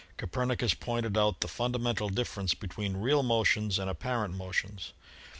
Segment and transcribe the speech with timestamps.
[0.17, 4.93] Copernicus pointed out the fundamental difference between real motions and apparent motions.